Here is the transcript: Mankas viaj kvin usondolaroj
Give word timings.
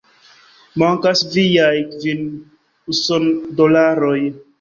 Mankas 0.83 1.19
viaj 1.35 1.75
kvin 1.91 2.23
usondolaroj 2.95 4.17